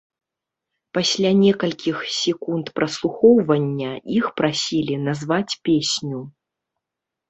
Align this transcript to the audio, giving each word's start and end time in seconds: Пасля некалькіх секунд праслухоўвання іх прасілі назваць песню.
Пасля 0.97 1.31
некалькіх 1.43 1.97
секунд 2.21 2.73
праслухоўвання 2.81 3.91
іх 4.19 4.25
прасілі 4.43 4.93
назваць 5.07 5.49
песню. 5.71 6.29